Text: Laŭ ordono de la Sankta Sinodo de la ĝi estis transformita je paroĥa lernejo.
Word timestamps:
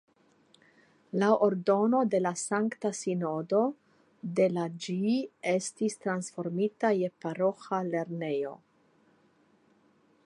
Laŭ 1.23 1.27
ordono 1.47 1.99
de 2.13 2.21
la 2.25 2.31
Sankta 2.43 2.91
Sinodo 3.01 3.61
de 4.41 4.49
la 4.55 4.65
ĝi 4.87 4.97
estis 5.53 6.01
transformita 6.07 6.95
je 7.03 7.13
paroĥa 7.27 7.83
lernejo. 7.93 8.57